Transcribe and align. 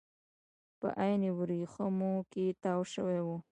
په 0.79 0.87
عین 1.01 1.23
ورېښمو 1.37 2.13
کې 2.31 2.45
تاو 2.63 2.81
شوي 2.93 3.19
وو. 3.25 3.37